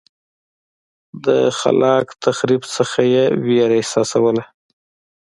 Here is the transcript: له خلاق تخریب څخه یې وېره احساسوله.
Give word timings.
له 1.23 1.35
خلاق 1.59 2.07
تخریب 2.23 2.61
څخه 2.75 2.99
یې 3.13 3.25
وېره 3.45 3.75
احساسوله. 3.79 4.43